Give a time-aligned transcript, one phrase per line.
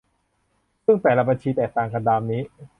[0.85, 2.41] ซึ่งแต่ละบัญชีแตกต่างกันตามนี้